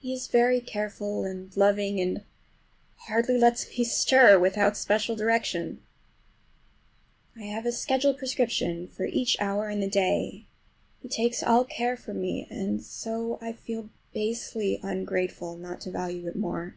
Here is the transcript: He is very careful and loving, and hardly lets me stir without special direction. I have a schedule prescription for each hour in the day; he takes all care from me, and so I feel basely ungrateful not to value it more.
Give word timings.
He 0.00 0.12
is 0.12 0.26
very 0.26 0.60
careful 0.60 1.24
and 1.24 1.56
loving, 1.56 1.98
and 1.98 2.22
hardly 3.08 3.38
lets 3.38 3.66
me 3.78 3.84
stir 3.84 4.38
without 4.38 4.76
special 4.76 5.16
direction. 5.16 5.80
I 7.34 7.44
have 7.44 7.64
a 7.64 7.72
schedule 7.72 8.12
prescription 8.12 8.86
for 8.86 9.06
each 9.06 9.34
hour 9.40 9.70
in 9.70 9.80
the 9.80 9.88
day; 9.88 10.44
he 11.00 11.08
takes 11.08 11.42
all 11.42 11.64
care 11.64 11.96
from 11.96 12.20
me, 12.20 12.46
and 12.50 12.82
so 12.84 13.38
I 13.40 13.54
feel 13.54 13.88
basely 14.12 14.78
ungrateful 14.82 15.56
not 15.56 15.80
to 15.80 15.90
value 15.90 16.28
it 16.28 16.36
more. 16.36 16.74